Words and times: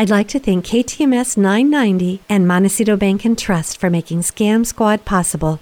I'd 0.00 0.08
like 0.08 0.28
to 0.28 0.38
thank 0.38 0.64
KTMS 0.64 1.36
990 1.36 2.22
and 2.26 2.48
Montecito 2.48 2.96
Bank 2.96 3.26
and 3.26 3.36
Trust 3.36 3.76
for 3.76 3.90
making 3.90 4.22
Scam 4.22 4.64
Squad 4.64 5.04
possible. 5.04 5.60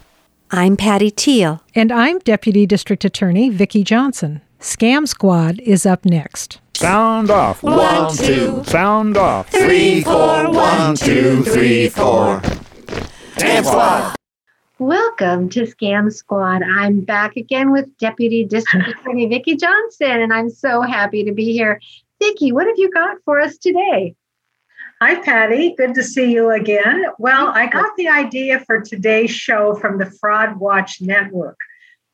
I'm 0.53 0.77
Patty 0.77 1.11
Teal. 1.11 1.61
And 1.75 1.91
I'm 1.91 2.21
Deputy 2.21 2.65
District 2.65 3.05
Attorney 3.05 3.49
Vicki 3.51 3.83
Johnson. 3.83 4.41
Scam 4.61 5.09
Squad 5.09 5.59
is 5.59 5.85
up 5.85 6.05
next. 6.05 6.61
Sound 6.77 7.33
off. 7.33 7.65
One, 7.65 8.15
two. 8.15 8.63
Sound 8.63 9.17
off. 9.17 9.49
Three, 9.49 10.03
four. 10.03 10.53
One, 10.53 10.95
two, 10.95 11.43
three, 11.43 11.89
four. 11.89 12.41
Scam 13.39 13.65
Squad. 13.65 14.15
Welcome 14.79 15.49
to 15.49 15.63
Scam 15.63 16.13
Squad. 16.13 16.63
I'm 16.63 17.01
back 17.01 17.35
again 17.35 17.73
with 17.73 17.89
Deputy 17.99 18.45
District 18.45 18.87
Attorney 19.01 19.27
Vicki 19.27 19.57
Johnson, 19.57 20.21
and 20.21 20.33
I'm 20.33 20.49
so 20.49 20.81
happy 20.83 21.25
to 21.25 21.33
be 21.33 21.53
here. 21.53 21.81
Vicki, 22.21 22.53
what 22.53 22.69
have 22.69 22.79
you 22.79 22.89
got 22.93 23.17
for 23.25 23.41
us 23.41 23.59
today? 23.59 24.15
Hi, 25.01 25.15
Patty. 25.21 25.77
Good 25.77 25.95
to 25.95 26.03
see 26.03 26.33
you 26.33 26.51
again. 26.51 27.05
Well, 27.21 27.53
I 27.55 27.69
got 27.69 27.97
the 27.97 28.09
idea 28.09 28.59
for 28.67 28.81
today's 28.81 29.31
show 29.31 29.77
from 29.77 29.97
the 29.97 30.11
Fraud 30.21 30.59
Watch 30.59 31.01
Network. 31.01 31.57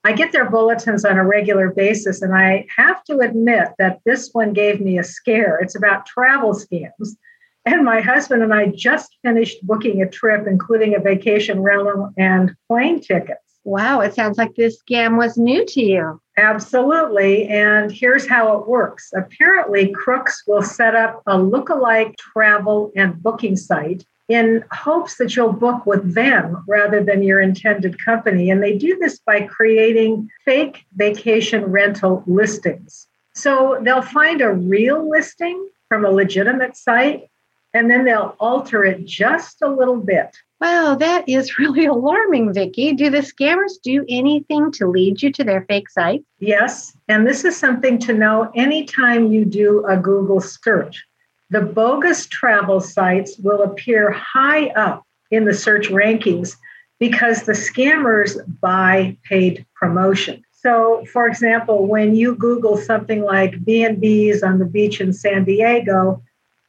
I 0.05 0.13
get 0.13 0.33
their 0.33 0.51
bulletins 0.51 1.03
on 1.03 1.17
a 1.17 1.25
regular 1.25 1.71
basis, 1.71 2.21
and 2.21 2.35
I 2.35 2.67
have 2.77 3.03
to 3.05 3.21
admit 3.21 3.69
that 3.79 4.01
this 4.05 4.29
one 4.35 4.53
gave 4.53 4.83
me 4.83 4.99
a 4.99 5.03
scare. 5.03 5.59
It's 5.61 5.75
about 5.75 6.05
travel 6.05 6.53
scams. 6.53 7.17
And 7.65 7.87
my 7.87 8.03
husband 8.03 8.43
and 8.43 8.53
I 8.53 8.67
just 8.67 9.17
finished 9.23 9.67
booking 9.67 10.03
a 10.03 10.11
trip, 10.11 10.47
including 10.47 10.95
a 10.95 11.01
vacation 11.01 11.63
rental 11.63 12.13
and 12.19 12.55
plane 12.69 13.01
tickets. 13.01 13.54
Wow, 13.65 14.01
it 14.01 14.15
sounds 14.15 14.37
like 14.37 14.55
this 14.55 14.81
scam 14.83 15.17
was 15.17 15.39
new 15.39 15.65
to 15.67 15.83
you. 15.83 16.21
Absolutely. 16.37 17.49
And 17.49 17.91
here's 17.91 18.29
how 18.29 18.59
it 18.59 18.69
works. 18.69 19.11
Apparently, 19.17 19.91
crooks 19.93 20.43
will 20.47 20.63
set 20.63 20.95
up 20.95 21.23
a 21.27 21.39
look-alike 21.39 22.17
travel 22.19 22.93
and 22.95 23.23
booking 23.23 23.57
site 23.57 24.05
in 24.29 24.65
hopes 24.71 25.17
that 25.17 25.37
you'll 25.37 25.53
book 25.53 25.87
with 25.87 26.15
them 26.15 26.65
rather 26.67 27.03
than 27.03 27.23
your 27.23 27.41
intended 27.41 28.03
company. 28.05 28.51
And 28.51 28.63
they 28.63 28.77
do 28.77 28.99
this 28.99 29.19
by 29.19 29.43
creating 29.43 30.29
fake 30.45 30.85
vacation 30.97 31.65
rental 31.65 32.23
listings. 32.27 33.07
So 33.35 33.79
they'll 33.83 34.03
find 34.03 34.41
a 34.41 34.53
real 34.53 35.09
listing 35.09 35.69
from 35.89 36.05
a 36.05 36.11
legitimate 36.11 36.77
site 36.77 37.29
and 37.75 37.91
then 37.91 38.05
they'll 38.05 38.37
alter 38.39 38.85
it 38.85 39.05
just 39.05 39.61
a 39.61 39.69
little 39.69 39.97
bit. 39.97 40.37
Wow, 40.65 40.95
that 40.95 41.29
is 41.29 41.59
really 41.59 41.85
alarming, 41.85 42.55
Vicki. 42.55 42.95
Do 42.95 43.11
the 43.11 43.19
scammers 43.19 43.73
do 43.83 44.03
anything 44.09 44.73
to 44.73 44.87
lead 44.87 45.21
you 45.21 45.31
to 45.33 45.45
their 45.45 45.67
fake 45.67 45.91
site? 45.91 46.25
Yes, 46.39 46.97
and 47.07 47.27
this 47.27 47.45
is 47.45 47.55
something 47.55 47.99
to 47.99 48.15
know 48.15 48.51
anytime 48.55 49.31
you 49.31 49.45
do 49.45 49.85
a 49.85 49.99
Google 49.99 50.41
search. 50.41 51.05
The 51.51 51.61
bogus 51.61 52.27
travel 52.29 52.81
sites 52.81 53.37
will 53.37 53.63
appear 53.63 54.11
high 54.13 54.69
up 54.69 55.05
in 55.31 55.45
the 55.45 55.53
search 55.53 55.89
rankings 55.91 56.57
because 56.99 57.43
the 57.43 57.53
scammers 57.53 58.41
buy 58.63 59.19
paid 59.25 59.67
promotion. 59.75 60.43
So, 60.53 61.05
for 61.13 61.27
example, 61.27 61.87
when 61.87 62.17
you 62.17 62.37
Google 62.37 62.79
something 62.79 63.23
like 63.23 63.63
B&Bs 63.67 64.43
on 64.43 64.59
the 64.61 64.65
beach 64.65 65.03
in 65.03 65.13
San 65.13 65.45
Diego, 65.45 66.23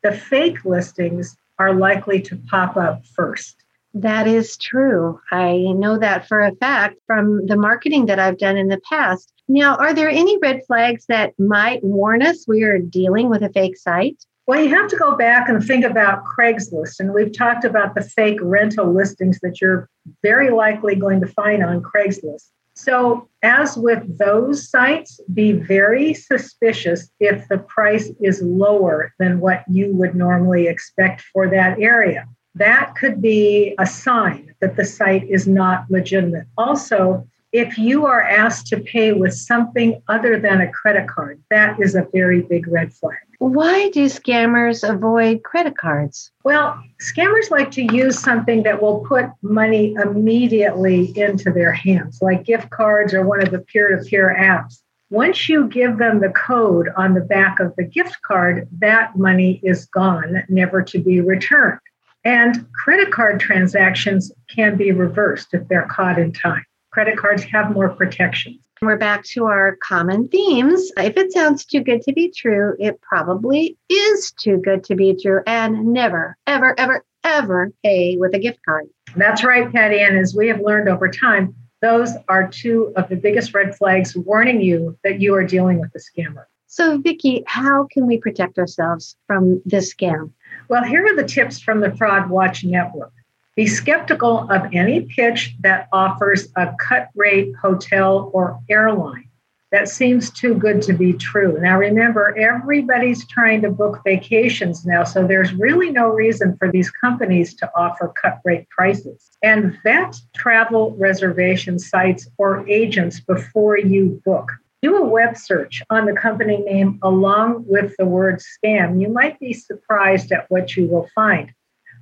the 0.04 0.12
fake 0.12 0.66
listings 0.66 1.38
are 1.60 1.74
likely 1.74 2.22
to 2.24 2.36
pop 2.36 2.76
up 2.76 3.06
first. 3.06 3.65
That 3.96 4.28
is 4.28 4.58
true. 4.58 5.22
I 5.32 5.56
know 5.58 5.98
that 5.98 6.28
for 6.28 6.42
a 6.42 6.54
fact 6.56 6.98
from 7.08 7.46
the 7.46 7.56
marketing 7.56 8.08
that 8.08 8.20
I've 8.20 8.38
done 8.38 8.58
in 8.58 8.68
the 8.68 8.82
past. 8.90 9.32
Now, 9.48 9.78
are 9.78 9.94
there 9.94 10.10
any 10.10 10.38
red 10.40 10.64
flags 10.68 11.06
that 11.08 11.34
might 11.40 11.82
warn 11.82 12.22
us 12.22 12.46
we 12.46 12.64
are 12.64 12.78
dealing 12.78 13.30
with 13.30 13.42
a 13.42 13.50
fake 13.50 13.78
site? 13.78 14.22
Well, 14.48 14.62
you 14.62 14.70
have 14.76 14.90
to 14.90 14.98
go 14.98 15.16
back 15.16 15.48
and 15.48 15.64
think 15.64 15.86
about 15.86 16.26
Craigslist. 16.26 17.00
And 17.00 17.14
we've 17.14 17.36
talked 17.36 17.64
about 17.64 17.96
the 17.96 18.02
fake 18.02 18.40
rental 18.42 18.94
listings 18.94 19.40
that 19.42 19.62
you're 19.62 19.90
very 20.22 20.52
likely 20.52 20.96
going 20.96 21.22
to 21.22 21.28
find 21.28 21.64
on 21.64 21.82
Craigslist. 21.82 22.50
So, 22.74 23.30
as 23.44 23.78
with 23.78 24.18
those 24.18 24.70
sites, 24.70 25.22
be 25.34 25.54
very 25.54 26.14
suspicious 26.14 27.10
if 27.22 27.48
the 27.48 27.60
price 27.60 28.12
is 28.22 28.42
lower 28.42 29.14
than 29.20 29.40
what 29.40 29.64
you 29.70 29.96
would 29.96 30.16
normally 30.16 30.68
expect 30.68 31.22
for 31.32 31.50
that 31.50 31.80
area. 31.80 32.28
That 32.56 32.96
could 32.96 33.22
be 33.22 33.76
a 33.78 33.86
sign 33.86 34.56
that 34.62 34.78
the 34.78 34.86
site 34.86 35.30
is 35.30 35.46
not 35.46 35.86
legitimate. 35.90 36.48
Also, 36.58 37.28
if 37.52 37.78
you 37.78 38.06
are 38.06 38.22
asked 38.22 38.68
to 38.68 38.80
pay 38.80 39.14
with 39.14 39.34
something 39.34 40.02
other 40.08 40.40
than 40.40 40.62
a 40.62 40.72
credit 40.72 41.08
card, 41.08 41.42
that 41.50 41.80
is 41.80 41.96
a 41.96 42.08
very 42.14 42.42
big 42.42 42.68
red 42.68 42.94
flag. 42.94 43.18
Why 43.40 43.90
do 43.90 44.06
scammers 44.06 44.88
avoid 44.88 45.44
credit 45.44 45.78
cards? 45.78 46.32
Well, 46.44 46.82
scammers 47.02 47.52
like 47.52 47.72
to 47.72 47.84
use 47.94 48.18
something 48.18 48.64
that 48.64 48.82
will 48.82 49.00
put 49.02 49.26
money 49.42 49.94
immediately 49.94 51.18
into 51.18 51.52
their 51.52 51.74
hands, 51.74 52.20
like 52.22 52.46
gift 52.46 52.70
cards 52.70 53.14
or 53.14 53.26
one 53.26 53.42
of 53.42 53.52
the 53.52 53.60
peer 53.60 53.98
to 53.98 54.04
peer 54.04 54.36
apps. 54.40 54.82
Once 55.10 55.48
you 55.48 55.68
give 55.68 55.98
them 55.98 56.20
the 56.20 56.30
code 56.30 56.90
on 56.98 57.14
the 57.14 57.22
back 57.22 57.60
of 57.60 57.76
the 57.76 57.84
gift 57.84 58.18
card, 58.22 58.68
that 58.80 59.16
money 59.18 59.60
is 59.64 59.86
gone, 59.86 60.44
never 60.50 60.82
to 60.82 61.00
be 61.00 61.22
returned. 61.22 61.80
And 62.26 62.66
credit 62.72 63.12
card 63.12 63.40
transactions 63.40 64.32
can 64.50 64.76
be 64.78 64.92
reversed 64.92 65.54
if 65.54 65.68
they're 65.68 65.88
caught 65.90 66.18
in 66.18 66.34
time. 66.34 66.66
Credit 66.92 67.18
cards 67.18 67.44
have 67.44 67.72
more 67.72 67.90
protections. 67.90 68.58
We're 68.82 68.98
back 68.98 69.24
to 69.26 69.46
our 69.46 69.78
common 69.78 70.28
themes. 70.28 70.92
If 70.98 71.18
it 71.18 71.32
sounds 71.32 71.66
too 71.66 71.82
good 71.82 72.02
to 72.02 72.14
be 72.14 72.34
true, 72.36 72.76
it 72.80 73.00
probably 73.02 73.78
is 73.90 74.32
too 74.32 74.58
good 74.58 74.84
to 74.86 74.96
be 74.96 75.16
true. 75.22 75.42
And 75.46 75.94
never, 75.94 76.36
ever, 76.48 76.74
ever, 76.80 77.06
ever 77.24 77.72
pay 77.84 78.18
with 78.18 78.34
a 78.34 78.40
gift 78.40 78.60
card. 78.66 78.86
That's 79.16 79.44
right, 79.44 79.72
Patty. 79.72 80.00
And 80.00 80.18
as 80.18 80.36
we 80.36 80.48
have 80.48 80.60
learned 80.60 80.90
over 80.90 81.08
time, 81.10 81.56
those 81.82 82.12
are 82.28 82.48
two 82.48 82.92
of 82.96 83.08
the 83.08 83.16
biggest 83.16 83.54
red 83.54 83.76
flags 83.76 84.16
warning 84.16 84.62
you 84.62 84.98
that 85.04 85.22
you 85.22 85.36
are 85.36 85.44
dealing 85.44 85.80
with 85.80 85.92
a 85.96 86.00
scammer. 86.00 86.46
So, 86.68 86.98
Vicki, 86.98 87.44
how 87.48 87.88
can 87.92 88.08
we 88.08 88.18
protect 88.18 88.58
ourselves 88.58 89.16
from 89.28 89.62
this 89.66 89.94
scam? 89.94 90.32
Well, 90.68 90.84
here 90.84 91.06
are 91.06 91.16
the 91.16 91.28
tips 91.28 91.60
from 91.60 91.80
the 91.80 91.96
Fraud 91.96 92.30
Watch 92.30 92.64
Network. 92.64 93.14
Be 93.56 93.68
skeptical 93.68 94.52
of 94.52 94.74
any 94.74 95.02
pitch 95.02 95.56
that 95.62 95.88
offers 95.94 96.50
a 96.56 96.74
cut 96.80 97.10
rate 97.16 97.54
hotel 97.56 98.32
or 98.34 98.60
airline. 98.70 99.30
That 99.72 99.88
seems 99.90 100.32
too 100.32 100.56
good 100.56 100.82
to 100.84 100.94
be 100.94 101.14
true. 101.14 101.60
Now, 101.60 101.78
remember, 101.78 102.36
everybody's 102.38 103.28
trying 103.28 103.62
to 103.62 103.70
book 103.70 104.02
vacations 104.04 104.86
now, 104.86 105.04
so 105.04 105.28
there's 105.28 105.54
really 105.54 105.92
no 105.92 106.08
reason 106.08 106.56
for 106.58 106.72
these 106.72 106.90
companies 106.90 107.54
to 107.56 107.70
offer 107.76 108.12
cut 108.20 108.40
rate 108.44 108.68
prices. 108.70 109.30
And 109.44 109.78
vet 109.84 110.16
travel 110.36 110.96
reservation 110.98 111.78
sites 111.78 112.28
or 112.38 112.68
agents 112.68 113.20
before 113.20 113.78
you 113.78 114.22
book. 114.26 114.50
Do 114.86 114.98
a 114.98 115.04
web 115.04 115.36
search 115.36 115.82
on 115.90 116.06
the 116.06 116.14
company 116.14 116.58
name 116.58 117.00
along 117.02 117.66
with 117.68 117.96
the 117.98 118.06
word 118.06 118.40
scam. 118.40 119.02
You 119.02 119.08
might 119.08 119.40
be 119.40 119.52
surprised 119.52 120.32
at 120.32 120.46
what 120.52 120.78
you 120.78 120.86
will 120.86 121.10
find. 121.16 121.52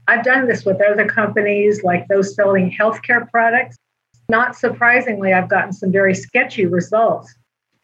I've 0.09 0.25
done 0.25 0.49
this 0.49 0.65
with 0.65 0.81
other 0.81 1.05
companies 1.05 1.81
like 1.85 2.05
those 2.09 2.35
selling 2.35 2.75
healthcare 2.77 3.31
products. 3.31 3.77
Not 4.27 4.57
surprisingly, 4.57 5.31
I've 5.31 5.47
gotten 5.47 5.71
some 5.71 5.93
very 5.93 6.13
sketchy 6.13 6.65
results. 6.65 7.33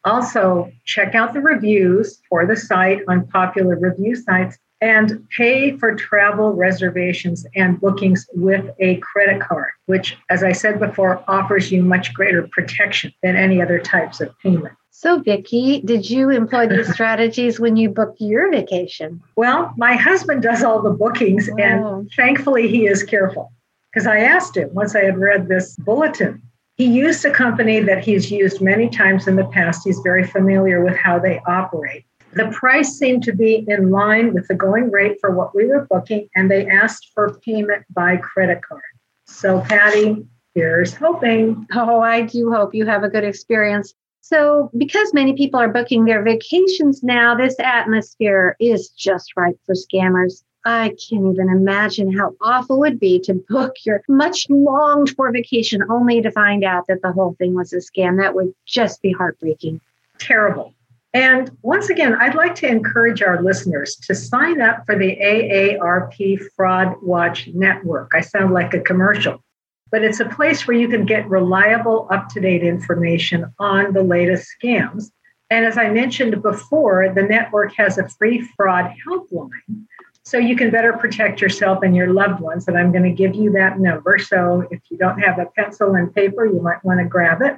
Also, 0.03 0.69
check 0.83 1.15
out 1.15 1.31
the 1.31 1.39
reviews 1.39 2.19
for 2.27 2.45
the 2.45 2.57
site 2.57 2.99
on 3.07 3.25
popular 3.27 3.79
review 3.79 4.17
sites 4.17 4.57
and 4.81 5.25
pay 5.29 5.77
for 5.77 5.95
travel 5.95 6.51
reservations 6.55 7.45
and 7.55 7.79
bookings 7.79 8.27
with 8.33 8.69
a 8.79 8.97
credit 8.97 9.39
card, 9.39 9.69
which, 9.85 10.17
as 10.29 10.43
I 10.43 10.51
said 10.51 10.77
before, 10.77 11.23
offers 11.25 11.71
you 11.71 11.83
much 11.83 12.13
greater 12.13 12.49
protection 12.51 13.13
than 13.23 13.37
any 13.37 13.61
other 13.61 13.79
types 13.79 14.19
of 14.19 14.37
payment. 14.39 14.73
So, 14.91 15.19
Vicki, 15.19 15.81
did 15.81 16.09
you 16.09 16.29
employ 16.29 16.67
these 16.67 16.91
strategies 16.93 17.59
when 17.59 17.77
you 17.77 17.89
booked 17.89 18.19
your 18.19 18.51
vacation? 18.51 19.21
Well, 19.35 19.73
my 19.77 19.93
husband 19.93 20.41
does 20.43 20.63
all 20.63 20.81
the 20.81 20.89
bookings, 20.91 21.49
Oh. 21.49 21.55
and 21.57 22.11
thankfully 22.15 22.67
he 22.67 22.87
is 22.87 23.03
careful. 23.03 23.51
Because 23.93 24.07
I 24.07 24.19
asked 24.19 24.55
him 24.57 24.73
once 24.73 24.95
I 24.95 25.03
had 25.03 25.17
read 25.17 25.47
this 25.47 25.75
bulletin. 25.77 26.41
He 26.75 26.85
used 26.85 27.25
a 27.25 27.31
company 27.31 27.79
that 27.81 28.03
he's 28.03 28.31
used 28.31 28.61
many 28.61 28.87
times 28.87 29.27
in 29.27 29.35
the 29.35 29.45
past. 29.45 29.81
He's 29.83 29.99
very 29.99 30.23
familiar 30.23 30.83
with 30.83 30.95
how 30.95 31.19
they 31.19 31.39
operate. 31.47 32.05
The 32.33 32.47
price 32.51 32.97
seemed 32.97 33.23
to 33.23 33.33
be 33.33 33.65
in 33.67 33.89
line 33.89 34.33
with 34.33 34.47
the 34.47 34.53
going 34.53 34.91
rate 34.91 35.17
for 35.19 35.31
what 35.31 35.55
we 35.55 35.65
were 35.65 35.87
booking, 35.89 36.29
and 36.35 36.49
they 36.49 36.67
asked 36.67 37.09
for 37.15 37.33
payment 37.39 37.85
by 37.93 38.17
credit 38.17 38.61
card. 38.61 38.83
So, 39.25 39.61
Patty, 39.61 40.25
here's 40.53 40.93
hoping. 40.93 41.65
Oh, 41.73 41.99
I 42.01 42.21
do 42.21 42.51
hope 42.51 42.75
you 42.75 42.85
have 42.85 43.03
a 43.03 43.09
good 43.09 43.23
experience. 43.23 43.93
So, 44.21 44.69
because 44.77 45.13
many 45.13 45.33
people 45.33 45.59
are 45.59 45.71
booking 45.71 46.05
their 46.05 46.23
vacations 46.23 47.01
now, 47.01 47.35
this 47.35 47.55
atmosphere 47.59 48.55
is 48.59 48.89
just 48.89 49.33
right 49.35 49.55
for 49.65 49.73
scammers. 49.73 50.43
I 50.65 50.89
can't 50.89 51.33
even 51.33 51.49
imagine 51.49 52.15
how 52.15 52.35
awful 52.41 52.75
it 52.77 52.79
would 52.79 52.99
be 52.99 53.19
to 53.21 53.33
book 53.33 53.75
your 53.85 54.03
much 54.09 54.45
longed 54.49 55.11
for 55.11 55.31
vacation 55.31 55.81
only 55.89 56.21
to 56.21 56.31
find 56.31 56.63
out 56.63 56.85
that 56.87 57.01
the 57.01 57.11
whole 57.11 57.35
thing 57.39 57.55
was 57.55 57.73
a 57.73 57.77
scam. 57.77 58.17
That 58.17 58.35
would 58.35 58.53
just 58.65 59.01
be 59.01 59.11
heartbreaking. 59.11 59.79
Terrible. 60.19 60.73
And 61.13 61.49
once 61.63 61.89
again, 61.89 62.13
I'd 62.15 62.35
like 62.35 62.53
to 62.55 62.67
encourage 62.67 63.23
our 63.23 63.41
listeners 63.41 63.95
to 64.03 64.13
sign 64.13 64.61
up 64.61 64.85
for 64.85 64.95
the 64.95 65.15
AARP 65.15 66.39
Fraud 66.55 66.95
Watch 67.01 67.47
Network. 67.53 68.11
I 68.13 68.21
sound 68.21 68.53
like 68.53 68.73
a 68.75 68.79
commercial, 68.79 69.43
but 69.91 70.03
it's 70.03 70.19
a 70.19 70.25
place 70.25 70.67
where 70.67 70.77
you 70.77 70.87
can 70.87 71.05
get 71.05 71.29
reliable, 71.29 72.07
up 72.11 72.29
to 72.29 72.39
date 72.39 72.63
information 72.63 73.53
on 73.59 73.93
the 73.93 74.03
latest 74.03 74.49
scams. 74.61 75.11
And 75.49 75.65
as 75.65 75.77
I 75.77 75.89
mentioned 75.89 76.41
before, 76.41 77.11
the 77.13 77.23
network 77.23 77.75
has 77.75 77.97
a 77.97 78.07
free 78.07 78.41
fraud 78.55 78.93
helpline. 79.07 79.85
So 80.23 80.37
you 80.37 80.55
can 80.55 80.69
better 80.69 80.93
protect 80.93 81.41
yourself 81.41 81.79
and 81.81 81.95
your 81.95 82.13
loved 82.13 82.39
ones. 82.39 82.67
And 82.67 82.77
I'm 82.77 82.91
going 82.91 83.03
to 83.03 83.11
give 83.11 83.33
you 83.33 83.51
that 83.53 83.79
number. 83.79 84.19
So 84.19 84.67
if 84.69 84.79
you 84.91 84.97
don't 84.97 85.19
have 85.19 85.39
a 85.39 85.47
pencil 85.47 85.95
and 85.95 86.13
paper, 86.13 86.45
you 86.45 86.61
might 86.61 86.83
want 86.83 86.99
to 86.99 87.05
grab 87.05 87.41
it. 87.41 87.57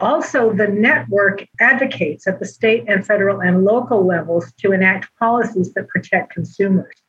Also, 0.00 0.52
the 0.52 0.66
network 0.66 1.46
advocates 1.60 2.26
at 2.26 2.40
the 2.40 2.46
state 2.46 2.84
and 2.88 3.06
federal 3.06 3.40
and 3.40 3.64
local 3.64 4.04
levels 4.04 4.52
to 4.58 4.72
enact 4.72 5.08
policies 5.18 5.72
that 5.74 5.88
protect 5.88 6.34
consumers. 6.34 7.03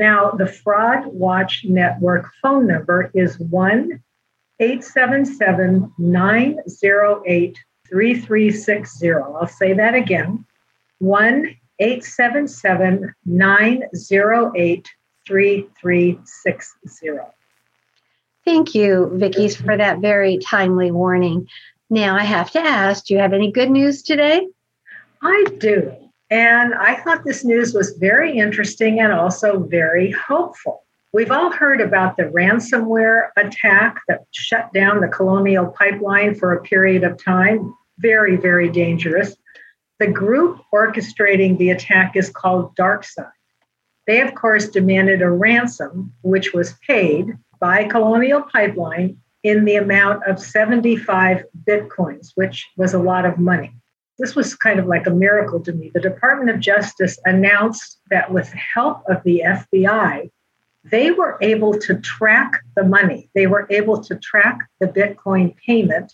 Now, 0.00 0.30
the 0.30 0.46
Fraud 0.46 1.08
Watch 1.08 1.62
Network 1.66 2.32
phone 2.40 2.66
number 2.66 3.10
is 3.12 3.38
1 3.38 4.02
877 4.58 5.92
908 5.98 7.58
3360. 7.86 9.12
I'll 9.12 9.46
say 9.46 9.74
that 9.74 9.94
again 9.94 10.46
1 11.00 11.54
877 11.78 13.14
908 13.26 14.88
3360. 15.26 17.08
Thank 18.46 18.74
you, 18.74 19.10
Vicki, 19.12 19.50
for 19.50 19.76
that 19.76 19.98
very 19.98 20.38
timely 20.38 20.90
warning. 20.90 21.46
Now, 21.90 22.16
I 22.16 22.24
have 22.24 22.50
to 22.52 22.58
ask 22.58 23.04
do 23.04 23.12
you 23.12 23.20
have 23.20 23.34
any 23.34 23.52
good 23.52 23.70
news 23.70 24.02
today? 24.02 24.48
I 25.20 25.44
do. 25.58 26.09
And 26.30 26.74
I 26.74 26.94
thought 26.94 27.24
this 27.24 27.44
news 27.44 27.74
was 27.74 27.96
very 27.98 28.38
interesting 28.38 29.00
and 29.00 29.12
also 29.12 29.58
very 29.58 30.12
hopeful. 30.12 30.84
We've 31.12 31.32
all 31.32 31.50
heard 31.50 31.80
about 31.80 32.16
the 32.16 32.24
ransomware 32.24 33.30
attack 33.36 34.00
that 34.06 34.26
shut 34.30 34.72
down 34.72 35.00
the 35.00 35.08
Colonial 35.08 35.66
Pipeline 35.66 36.36
for 36.36 36.52
a 36.52 36.62
period 36.62 37.02
of 37.02 37.22
time. 37.22 37.74
Very, 37.98 38.36
very 38.36 38.68
dangerous. 38.68 39.34
The 39.98 40.06
group 40.06 40.60
orchestrating 40.72 41.58
the 41.58 41.70
attack 41.70 42.14
is 42.14 42.30
called 42.30 42.76
DarkSide. 42.76 43.32
They, 44.06 44.20
of 44.20 44.34
course, 44.36 44.68
demanded 44.68 45.20
a 45.20 45.30
ransom, 45.30 46.12
which 46.22 46.52
was 46.52 46.74
paid 46.86 47.36
by 47.58 47.84
Colonial 47.84 48.42
Pipeline 48.42 49.18
in 49.42 49.64
the 49.64 49.76
amount 49.76 50.24
of 50.26 50.38
75 50.38 51.44
bitcoins, 51.66 52.30
which 52.36 52.68
was 52.76 52.94
a 52.94 52.98
lot 52.98 53.26
of 53.26 53.38
money. 53.38 53.72
This 54.20 54.36
was 54.36 54.54
kind 54.54 54.78
of 54.78 54.86
like 54.86 55.06
a 55.06 55.10
miracle 55.10 55.60
to 55.60 55.72
me. 55.72 55.90
The 55.94 56.00
Department 56.00 56.50
of 56.50 56.60
Justice 56.60 57.18
announced 57.24 57.98
that 58.10 58.30
with 58.30 58.52
help 58.52 59.02
of 59.08 59.22
the 59.24 59.42
FBI, 59.46 60.30
they 60.84 61.10
were 61.10 61.38
able 61.40 61.78
to 61.78 61.94
track 62.00 62.60
the 62.76 62.84
money. 62.84 63.30
They 63.34 63.46
were 63.46 63.66
able 63.70 64.02
to 64.04 64.16
track 64.16 64.58
the 64.78 64.88
Bitcoin 64.88 65.56
payment 65.66 66.12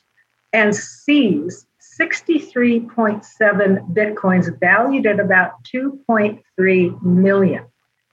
and 0.52 0.74
seize 0.74 1.66
63.7 2.00 3.92
Bitcoins 3.92 4.60
valued 4.60 5.06
at 5.06 5.18
about 5.18 5.52
2.3 5.74 7.02
million. 7.02 7.64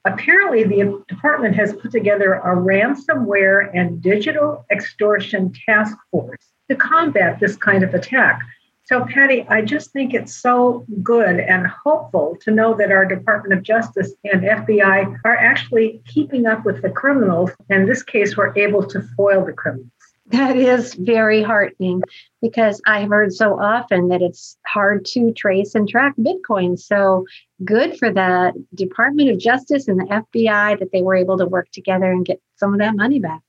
Apparently, 0.06 0.64
the 0.64 1.04
department 1.08 1.56
has 1.56 1.74
put 1.74 1.92
together 1.92 2.34
a 2.34 2.56
ransomware 2.56 3.70
and 3.74 4.02
digital 4.02 4.66
extortion 4.72 5.54
task 5.68 5.96
force 6.10 6.52
to 6.70 6.76
combat 6.76 7.40
this 7.40 7.56
kind 7.56 7.84
of 7.84 7.94
attack. 7.94 8.42
So, 8.86 9.06
Patty, 9.06 9.46
I 9.48 9.62
just 9.62 9.92
think 9.92 10.14
it's 10.14 10.36
so 10.36 10.86
good 11.02 11.40
and 11.40 11.66
hopeful 11.66 12.38
to 12.42 12.52
know 12.52 12.74
that 12.76 12.92
our 12.92 13.06
Department 13.06 13.58
of 13.58 13.64
Justice 13.64 14.14
and 14.26 14.42
FBI 14.42 15.20
are 15.24 15.38
actually 15.38 16.02
keeping 16.06 16.46
up 16.46 16.66
with 16.66 16.82
the 16.82 16.90
criminals. 16.90 17.52
In 17.70 17.86
this 17.86 18.04
case, 18.04 18.36
we're 18.36 18.54
able 18.58 18.86
to 18.88 19.02
foil 19.16 19.46
the 19.46 19.54
criminals. 19.54 19.90
That 20.28 20.58
is 20.58 20.96
very 20.96 21.44
heartening 21.44 22.02
because 22.42 22.82
I've 22.86 23.10
heard 23.10 23.34
so 23.34 23.60
often 23.60 24.10
that 24.10 24.22
it's 24.22 24.58
hard 24.66 25.06
to 25.08 25.32
trace 25.34 25.76
and 25.76 25.88
track 25.88 26.14
Bitcoin. 26.18 26.78
So 26.80 27.26
good 27.64 27.98
for 27.98 28.12
the 28.12 28.52
Department 28.74 29.30
of 29.30 29.38
Justice 29.38 29.88
and 29.88 30.00
the 30.00 30.06
FBI 30.06 30.80
that 30.80 30.92
they 30.92 31.02
were 31.02 31.16
able 31.16 31.38
to 31.38 31.46
work 31.46 31.70
together 31.72 32.12
and 32.12 32.26
get 32.26 32.42
some 32.58 32.74
of 32.74 32.80
that 32.80 32.96
money 32.96 33.20
back. 33.20 33.42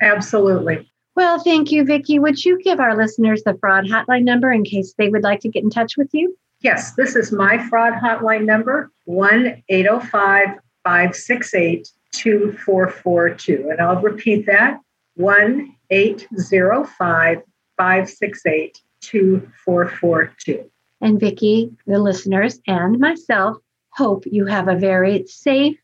Absolutely. 0.00 0.91
Well, 1.14 1.38
thank 1.38 1.70
you, 1.70 1.84
Vicki. 1.84 2.18
Would 2.18 2.44
you 2.44 2.60
give 2.62 2.80
our 2.80 2.96
listeners 2.96 3.42
the 3.42 3.56
fraud 3.60 3.84
hotline 3.84 4.24
number 4.24 4.50
in 4.50 4.64
case 4.64 4.94
they 4.96 5.08
would 5.08 5.22
like 5.22 5.40
to 5.40 5.48
get 5.48 5.62
in 5.62 5.70
touch 5.70 5.96
with 5.96 6.08
you? 6.12 6.36
Yes, 6.60 6.94
this 6.94 7.16
is 7.16 7.32
my 7.32 7.58
fraud 7.68 7.94
hotline 7.94 8.44
number 8.44 8.90
1 9.04 9.62
805 9.68 10.48
568 10.84 11.90
2442. 12.12 13.68
And 13.70 13.80
I'll 13.80 14.00
repeat 14.00 14.46
that 14.46 14.78
1 15.16 15.74
805 15.90 17.42
568 17.76 18.80
2442. 19.00 20.70
And 21.00 21.18
Vicki, 21.18 21.72
the 21.86 21.98
listeners, 21.98 22.60
and 22.66 22.98
myself 22.98 23.56
hope 23.90 24.24
you 24.24 24.46
have 24.46 24.68
a 24.68 24.76
very 24.76 25.26
safe 25.26 25.81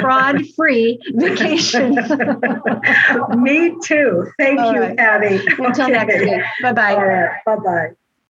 fraud 0.00 0.42
free 0.56 0.98
vacation. 1.14 1.94
Me 3.38 3.74
too. 3.82 4.30
Thank 4.38 4.60
All 4.60 4.74
you, 4.74 4.80
right. 4.80 4.96
Patty. 4.96 5.40
Until 5.58 5.84
okay. 5.84 5.92
next 5.92 6.20
week. 6.20 6.42
Bye 6.62 6.72
bye. 6.72 7.28
Bye 7.46 7.56
bye. 7.56 7.88